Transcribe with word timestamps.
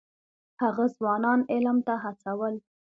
هغه 0.61 0.85
ځوانان 0.97 1.39
علم 1.53 1.77
ته 1.87 1.93
هڅول. 2.03 2.55